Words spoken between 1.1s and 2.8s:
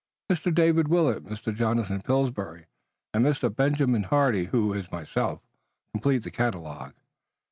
Mr. Jonathan Pillsbury